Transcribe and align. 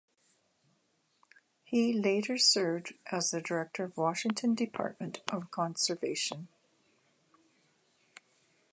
He 1.63 1.93
later 1.93 2.39
served 2.39 2.95
as 3.11 3.29
the 3.29 3.39
director 3.39 3.83
of 3.83 3.93
the 3.93 4.01
Washington 4.01 4.55
Department 4.55 5.21
of 5.31 5.51
Conservation. 5.51 6.47